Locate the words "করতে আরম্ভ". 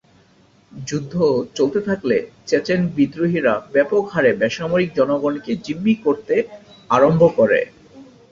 6.05-7.21